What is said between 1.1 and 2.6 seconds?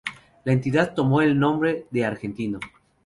el nombre de Argentino.